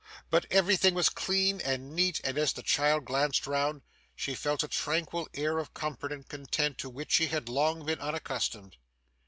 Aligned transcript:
But 0.31 0.47
everything 0.49 0.95
was 0.95 1.09
clean 1.09 1.61
and 1.63 1.95
neat, 1.95 2.21
and 2.23 2.35
as 2.35 2.53
the 2.53 2.63
child 2.63 3.05
glanced 3.05 3.45
round, 3.45 3.83
she 4.15 4.33
felt 4.33 4.63
a 4.63 4.67
tranquil 4.67 5.29
air 5.35 5.59
of 5.59 5.75
comfort 5.75 6.11
and 6.11 6.27
content 6.27 6.79
to 6.79 6.89
which 6.89 7.11
she 7.11 7.27
had 7.27 7.47
long 7.47 7.85
been 7.85 7.99
unaccustomed. 7.99 8.77